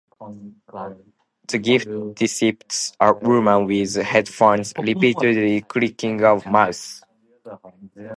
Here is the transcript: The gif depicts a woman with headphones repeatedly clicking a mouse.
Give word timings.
The 1.49 1.59
gif 1.59 1.85
depicts 2.15 2.93
a 2.99 3.13
woman 3.13 3.67
with 3.67 3.97
headphones 3.97 4.73
repeatedly 4.75 5.61
clicking 5.61 6.23
a 6.23 6.41
mouse. 6.49 7.03